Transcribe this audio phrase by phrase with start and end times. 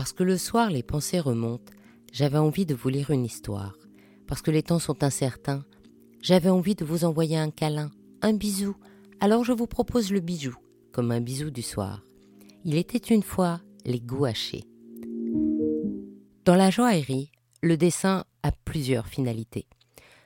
[0.00, 1.74] Parce que le soir les pensées remontent,
[2.10, 3.76] j'avais envie de vous lire une histoire.
[4.26, 5.62] Parce que les temps sont incertains,
[6.22, 7.90] j'avais envie de vous envoyer un câlin,
[8.22, 8.74] un bisou.
[9.20, 10.56] Alors je vous propose le bijou,
[10.90, 12.02] comme un bisou du soir.
[12.64, 14.64] Il était une fois les gouachés.
[16.46, 17.30] Dans la joaillerie,
[17.62, 19.66] le dessin a plusieurs finalités.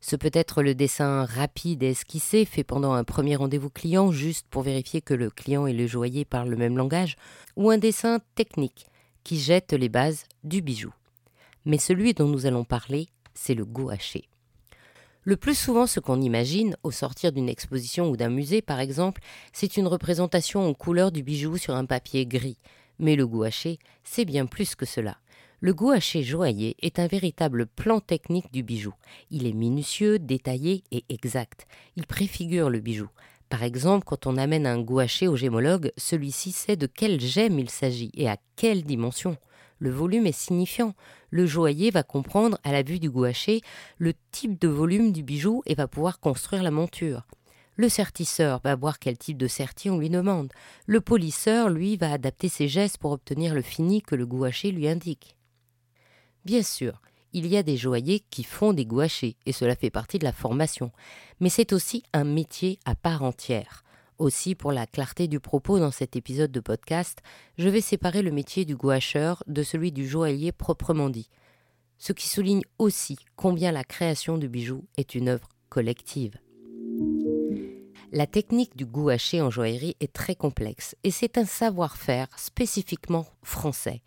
[0.00, 4.46] Ce peut être le dessin rapide et esquissé fait pendant un premier rendez-vous client juste
[4.48, 7.16] pour vérifier que le client et le joaillier parlent le même langage,
[7.56, 8.86] ou un dessin technique
[9.26, 10.94] qui jette les bases du bijou.
[11.64, 14.28] Mais celui dont nous allons parler, c'est le gouaché.
[15.24, 19.20] Le plus souvent, ce qu'on imagine au sortir d'une exposition ou d'un musée, par exemple,
[19.52, 22.60] c'est une représentation en couleur du bijou sur un papier gris.
[23.00, 25.16] Mais le gouaché, c'est bien plus que cela.
[25.58, 28.94] Le gouaché joaillier est un véritable plan technique du bijou.
[29.32, 31.66] Il est minutieux, détaillé et exact.
[31.96, 33.08] Il préfigure le bijou.
[33.48, 37.70] Par exemple, quand on amène un gouaché au gémologue, celui-ci sait de quelle gemme il
[37.70, 39.36] s'agit et à quelle dimension.
[39.78, 40.94] Le volume est signifiant.
[41.30, 43.60] Le joaillier va comprendre, à la vue du gouaché,
[43.98, 47.26] le type de volume du bijou et va pouvoir construire la monture.
[47.76, 50.50] Le sertisseur va voir quel type de serti on lui demande.
[50.86, 54.88] Le polisseur, lui, va adapter ses gestes pour obtenir le fini que le gouaché lui
[54.88, 55.36] indique.
[56.46, 57.02] Bien sûr,
[57.36, 60.32] il y a des joailliers qui font des gouachés, et cela fait partie de la
[60.32, 60.90] formation,
[61.38, 63.84] mais c'est aussi un métier à part entière.
[64.16, 67.18] Aussi, pour la clarté du propos dans cet épisode de podcast,
[67.58, 71.28] je vais séparer le métier du gouacheur de celui du joaillier proprement dit,
[71.98, 76.38] ce qui souligne aussi combien la création du bijou est une œuvre collective.
[78.12, 84.00] La technique du gouaché en joaillerie est très complexe et c'est un savoir-faire spécifiquement français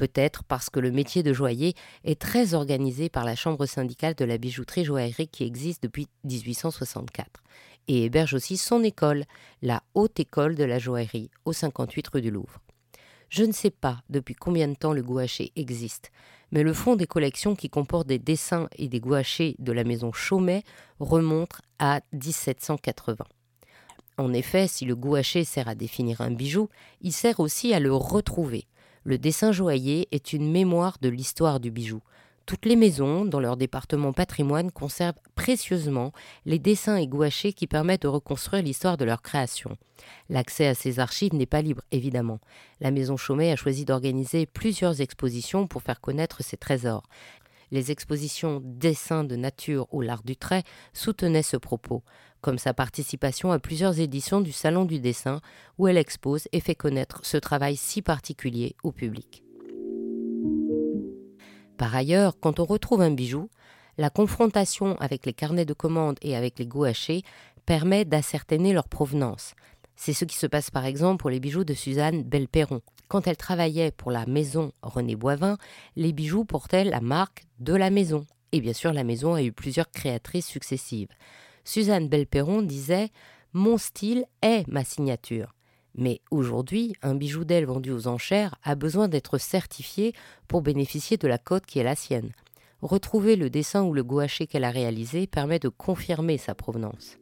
[0.00, 4.24] peut-être parce que le métier de joaillier est très organisé par la Chambre syndicale de
[4.24, 7.42] la bijouterie joaillerie qui existe depuis 1864
[7.86, 9.24] et héberge aussi son école,
[9.60, 12.60] la Haute École de la joaillerie, au 58 rue du Louvre.
[13.28, 16.10] Je ne sais pas depuis combien de temps le gouaché existe,
[16.50, 20.12] mais le fond des collections qui comportent des dessins et des gouachés de la maison
[20.12, 20.62] Chaumet
[20.98, 23.26] remonte à 1780.
[24.16, 26.70] En effet, si le gouaché sert à définir un bijou,
[27.02, 28.64] il sert aussi à le retrouver.
[29.04, 32.02] Le dessin joaillier est une mémoire de l'histoire du bijou.
[32.44, 36.12] Toutes les maisons, dans leur département patrimoine, conservent précieusement
[36.44, 39.76] les dessins et gouachés qui permettent de reconstruire l'histoire de leur création.
[40.28, 42.40] L'accès à ces archives n'est pas libre, évidemment.
[42.80, 47.04] La maison Chaumet a choisi d'organiser plusieurs expositions pour faire connaître ses trésors.
[47.70, 52.02] Les expositions Dessins de nature ou l'art du trait soutenaient ce propos
[52.40, 55.40] comme sa participation à plusieurs éditions du Salon du dessin,
[55.78, 59.44] où elle expose et fait connaître ce travail si particulier au public.
[61.76, 63.48] Par ailleurs, quand on retrouve un bijou,
[63.98, 67.22] la confrontation avec les carnets de commandes et avec les gouachés
[67.66, 69.54] permet d'ascertainer leur provenance.
[69.96, 72.80] C'est ce qui se passe par exemple pour les bijoux de Suzanne Belperron.
[73.10, 75.58] Quand elle travaillait pour la maison René Boivin,
[75.96, 78.24] les bijoux portaient la marque de la maison.
[78.52, 81.08] Et bien sûr, la maison a eu plusieurs créatrices successives.
[81.64, 83.10] Suzanne Belperron disait
[83.52, 85.56] Mon style est ma signature.
[85.96, 90.14] Mais aujourd'hui, un bijou d'elle vendu aux enchères a besoin d'être certifié
[90.46, 92.30] pour bénéficier de la cote qui est la sienne.
[92.80, 97.18] Retrouver le dessin ou le gouaché qu'elle a réalisé permet de confirmer sa provenance.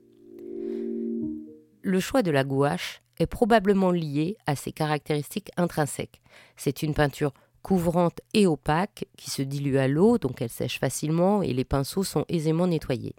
[1.81, 6.21] Le choix de la gouache est probablement lié à ses caractéristiques intrinsèques.
[6.57, 11.43] C'est une peinture couvrante et opaque qui se dilue à l'eau, donc elle sèche facilement
[11.43, 13.15] et les pinceaux sont aisément nettoyés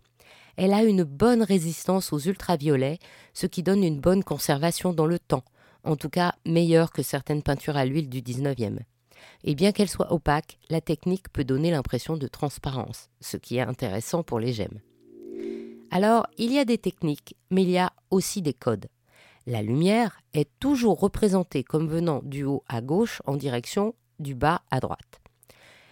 [0.60, 3.00] elle a une bonne résistance aux ultraviolets,
[3.34, 5.46] ce qui donne une bonne conservation dans le temps,
[5.86, 8.80] en tout cas meilleure que certaines peintures à l'huile du 19e.
[9.46, 13.62] Et bien qu'elle soit opaque, la technique peut donner l'impression de transparence, ce qui est
[13.62, 14.82] intéressant pour les gemmes.
[15.92, 18.88] Alors, il y a des techniques, mais il y a aussi des codes.
[19.48, 24.62] La lumière est toujours représentée comme venant du haut à gauche en direction du bas
[24.70, 25.22] à droite.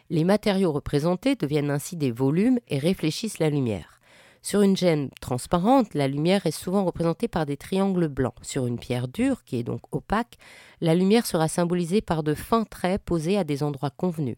[0.09, 3.99] Les matériaux représentés deviennent ainsi des volumes et réfléchissent la lumière.
[4.41, 8.35] Sur une gemme transparente, la lumière est souvent représentée par des triangles blancs.
[8.41, 10.37] Sur une pierre dure, qui est donc opaque,
[10.79, 14.37] la lumière sera symbolisée par de fins traits posés à des endroits convenus.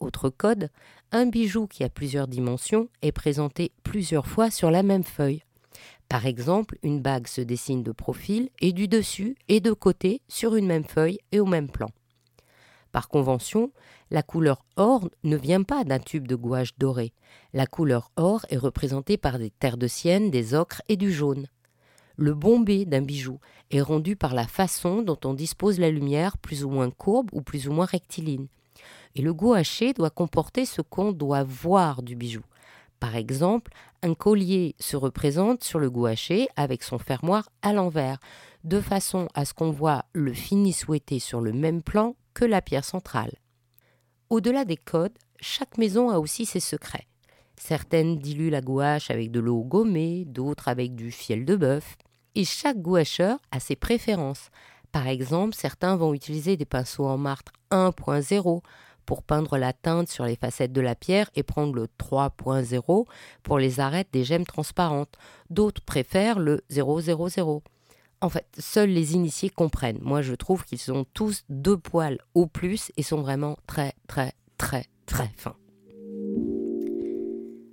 [0.00, 0.70] Autre code,
[1.12, 5.44] un bijou qui a plusieurs dimensions est présenté plusieurs fois sur la même feuille.
[6.12, 10.56] Par exemple, une bague se dessine de profil et du dessus et de côté sur
[10.56, 11.88] une même feuille et au même plan.
[12.92, 13.72] Par convention,
[14.10, 17.14] la couleur or ne vient pas d'un tube de gouache doré.
[17.54, 21.46] La couleur or est représentée par des terres de sienne, des ocres et du jaune.
[22.18, 26.62] Le bombé d'un bijou est rendu par la façon dont on dispose la lumière plus
[26.62, 28.48] ou moins courbe ou plus ou moins rectiligne.
[29.14, 32.42] Et le gouaché doit comporter ce qu'on doit voir du bijou.
[33.02, 33.72] Par exemple,
[34.02, 38.20] un collier se représente sur le gouaché avec son fermoir à l'envers,
[38.62, 42.62] de façon à ce qu'on voit le fini souhaité sur le même plan que la
[42.62, 43.32] pierre centrale.
[44.30, 47.08] Au-delà des codes, chaque maison a aussi ses secrets.
[47.56, 51.96] Certaines diluent la gouache avec de l'eau gommée, d'autres avec du fiel de bœuf.
[52.36, 54.50] Et chaque gouacheur a ses préférences.
[54.92, 58.62] Par exemple, certains vont utiliser des pinceaux en martre 1.0
[59.06, 63.06] pour peindre la teinte sur les facettes de la pierre et prendre le 3.0
[63.42, 65.16] pour les arêtes des gemmes transparentes.
[65.50, 67.62] D'autres préfèrent le 000.
[68.20, 69.98] En fait, seuls les initiés comprennent.
[70.00, 74.32] Moi, je trouve qu'ils ont tous deux poils au plus et sont vraiment très, très,
[74.58, 75.56] très, très fins.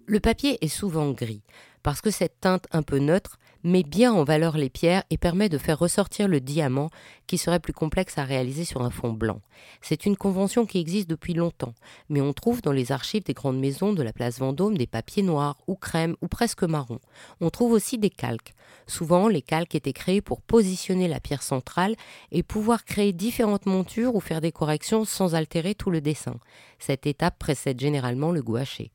[0.07, 1.43] Le papier est souvent gris,
[1.83, 5.50] parce que cette teinte un peu neutre met bien en valeur les pierres et permet
[5.50, 6.89] de faire ressortir le diamant
[7.27, 9.41] qui serait plus complexe à réaliser sur un fond blanc.
[9.81, 11.73] C'est une convention qui existe depuis longtemps,
[12.09, 15.23] mais on trouve dans les archives des grandes maisons de la place Vendôme des papiers
[15.23, 17.00] noirs ou crème ou presque marron.
[17.41, 18.53] On trouve aussi des calques.
[18.88, 21.95] Souvent, les calques étaient créés pour positionner la pierre centrale
[22.31, 26.39] et pouvoir créer différentes montures ou faire des corrections sans altérer tout le dessin.
[26.79, 28.91] Cette étape précède généralement le gouaché.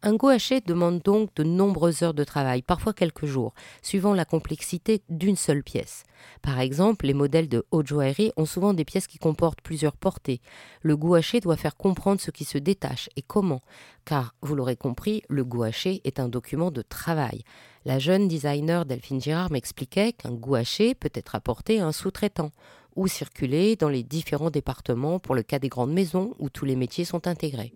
[0.00, 3.52] Un gouaché demande donc de nombreuses heures de travail, parfois quelques jours,
[3.82, 6.04] suivant la complexité d'une seule pièce.
[6.40, 10.40] Par exemple, les modèles de haute joaillerie ont souvent des pièces qui comportent plusieurs portées.
[10.82, 13.60] Le gouaché doit faire comprendre ce qui se détache et comment,
[14.04, 17.42] car, vous l'aurez compris, le gouaché est un document de travail.
[17.84, 22.52] La jeune designer Delphine Girard m'expliquait qu'un gouaché peut être apporté à un sous-traitant
[22.94, 26.76] ou circuler dans les différents départements pour le cas des grandes maisons où tous les
[26.76, 27.74] métiers sont intégrés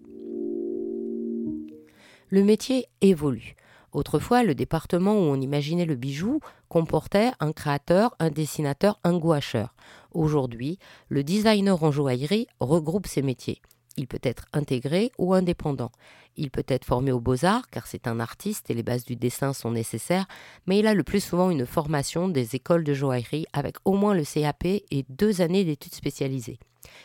[2.33, 3.57] le métier évolue.
[3.93, 6.41] Autrefois, le département où on imaginait le bijou
[6.71, 9.75] comportait un créateur, un dessinateur, un gouacheur.
[10.13, 10.79] Aujourd'hui,
[11.11, 13.61] le designer en joaillerie regroupe ces métiers.
[13.99, 15.93] Il peut être intégré ou indépendant.
[16.37, 19.53] Il peut être formé aux beaux-arts, car c'est un artiste et les bases du dessin
[19.53, 20.27] sont nécessaires,
[20.67, 24.15] mais il a le plus souvent une formation des écoles de joaillerie avec au moins
[24.15, 26.59] le CAP et deux années d'études spécialisées.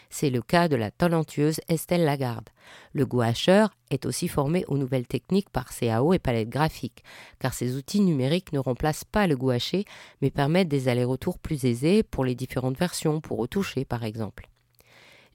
[0.09, 2.49] C'est le cas de la talentueuse Estelle Lagarde.
[2.93, 7.03] Le gouacheur est aussi formé aux nouvelles techniques par CAO et palette graphique,
[7.39, 9.85] car ces outils numériques ne remplacent pas le gouaché,
[10.21, 14.49] mais permettent des allers-retours plus aisés pour les différentes versions, pour retoucher par exemple.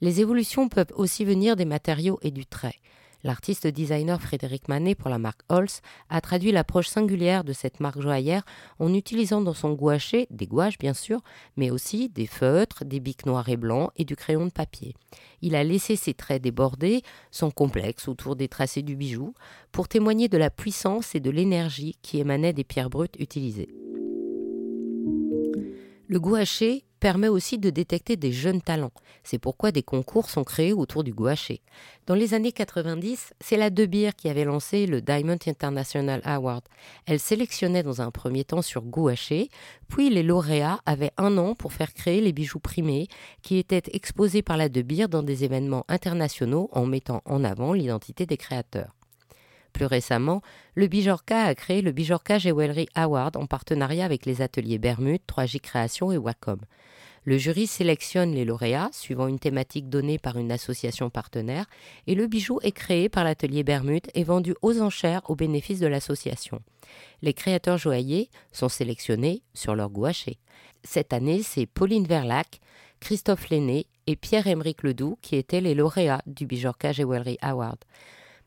[0.01, 2.81] Les évolutions peuvent aussi venir des matériaux et du trait.
[3.25, 8.01] L'artiste designer Frédéric Manet pour la marque Holz a traduit l'approche singulière de cette marque
[8.01, 8.45] joaillère
[8.81, 11.21] en utilisant dans son gouaché des gouaches bien sûr,
[11.57, 14.95] mais aussi des feutres, des bics noirs et blancs et du crayon de papier.
[15.41, 19.35] Il a laissé ses traits débordés, sans complexe autour des tracés du bijou,
[19.71, 23.69] pour témoigner de la puissance et de l'énergie qui émanait des pierres brutes utilisées.
[26.13, 28.93] Le gouaché permet aussi de détecter des jeunes talents.
[29.25, 31.63] C'est pourquoi des concours sont créés autour du gouaché.
[32.05, 36.65] Dans les années 90, c'est la De Beer qui avait lancé le Diamond International Award.
[37.07, 39.49] Elle sélectionnait dans un premier temps sur gouaché,
[39.89, 43.09] puis les lauréats avaient un an pour faire créer les bijoux primés
[43.41, 47.73] qui étaient exposés par la De Beer dans des événements internationaux en mettant en avant
[47.73, 48.93] l'identité des créateurs.
[49.83, 50.43] Plus récemment,
[50.77, 55.59] le Bijorca a créé le Bijorca Jewelry Award en partenariat avec les ateliers Bermude, 3J
[55.59, 56.61] Création et Wacom.
[57.25, 61.67] Le jury sélectionne les lauréats suivant une thématique donnée par une association partenaire
[62.07, 65.89] et le bijou est créé par l'atelier Bermude et vendu aux enchères au bénéfice de
[65.89, 66.61] l'association.
[67.21, 70.39] Les créateurs joailliers sont sélectionnés sur leur gouaché.
[70.85, 72.61] Cette année, c'est Pauline Verlac,
[73.01, 77.79] Christophe Lenné et Pierre-Emerick Ledoux qui étaient les lauréats du Bijorca Jewelry Award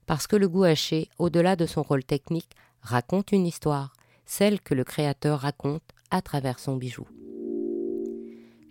[0.05, 3.93] parce que le gouaché, au-delà de son rôle technique, raconte une histoire,
[4.25, 7.07] celle que le créateur raconte à travers son bijou.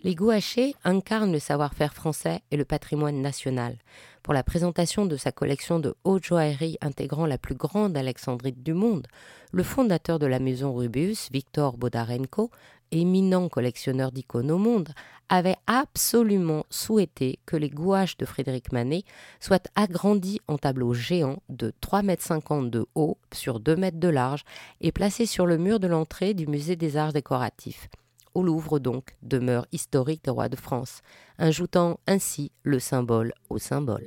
[0.05, 3.75] Les gouachés incarnent le savoir-faire français et le patrimoine national.
[4.21, 8.73] Pour la présentation de sa collection de haute joaillerie intégrant la plus grande alexandrite du
[8.73, 9.07] monde,
[9.51, 12.51] le fondateur de la maison Rubius, Victor Bodarenko,
[12.91, 14.89] éminent collectionneur d'icônes au monde,
[15.29, 19.03] avait absolument souhaité que les gouaches de Frédéric Manet
[19.39, 24.43] soient agrandis en tableaux géants de 3,50 m de haut sur 2 mètres de large
[24.81, 27.89] et placés sur le mur de l'entrée du musée des arts décoratifs.
[28.33, 31.01] Au Louvre donc, demeure historique des rois de France,
[31.37, 34.05] ajoutant ainsi le symbole au symbole.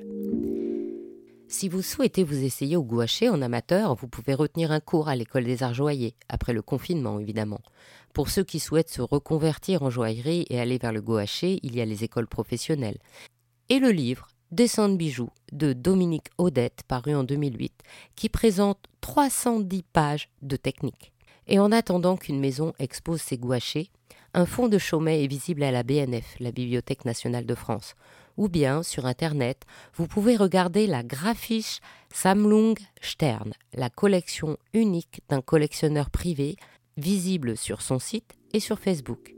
[1.51, 5.17] Si vous souhaitez vous essayer au gouaché en amateur, vous pouvez retenir un cours à
[5.17, 7.63] l'école des arts joailliers, après le confinement évidemment.
[8.13, 11.81] Pour ceux qui souhaitent se reconvertir en joaillerie et aller vers le gouaché, il y
[11.81, 12.99] a les écoles professionnelles.
[13.71, 17.73] Et le livre Dessin de bijoux de Dominique Odette, paru en 2008,
[18.15, 21.13] qui présente 310 pages de techniques.
[21.47, 23.91] Et en attendant qu'une maison expose ses gouachés,
[24.35, 27.95] un fond de Chaumet est visible à la BNF, la Bibliothèque nationale de France
[28.39, 31.81] ou bien sur Internet, vous pouvez regarder la Graphisch
[32.11, 36.57] Sammlung Stern, la collection unique d'un collectionneur privé,
[36.97, 39.35] visible sur son site et sur Facebook.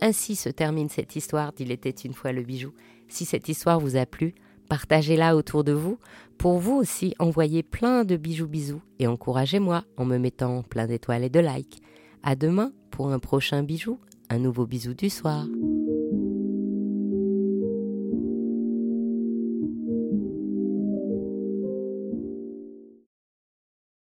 [0.00, 2.74] Ainsi se termine cette histoire d'Il était une fois le bijou.
[3.08, 4.34] Si cette histoire vous a plu,
[4.68, 5.98] Partagez-la autour de vous
[6.36, 11.24] pour vous aussi envoyer plein de bijoux bisous et encouragez-moi en me mettant plein d'étoiles
[11.24, 11.80] et de likes.
[12.22, 13.98] À demain pour un prochain bijou,
[14.30, 15.46] un nouveau bisou du soir.